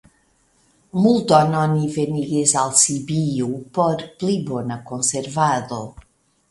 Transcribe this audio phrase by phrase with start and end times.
[1.03, 5.81] Multon oni venigis al Sibiu por pli bona konservado.